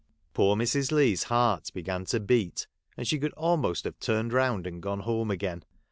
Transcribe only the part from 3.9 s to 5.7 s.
turned round and gone home again.